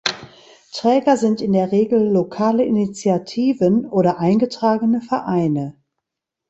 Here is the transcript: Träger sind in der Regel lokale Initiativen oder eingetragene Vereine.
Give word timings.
Träger 0.73 1.15
sind 1.15 1.41
in 1.41 1.53
der 1.53 1.71
Regel 1.71 2.07
lokale 2.09 2.63
Initiativen 2.65 3.85
oder 3.85 4.17
eingetragene 4.17 4.99
Vereine. 4.99 5.75